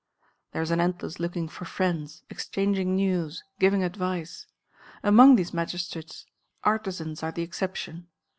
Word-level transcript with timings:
There 0.51 0.63
is 0.63 0.71
an 0.71 0.81
endless 0.81 1.19
looking 1.19 1.47
for 1.47 1.63
friends, 1.63 2.23
exchanging 2.27 2.95
news, 2.95 3.43
giving 3.59 3.83
advice. 3.83 4.47
Among 5.03 5.35
these 5.35 5.53
Magistrates, 5.53 6.25
artisans 6.63 7.21
are 7.21 7.31
the 7.31 7.43
exception. 7.43 8.07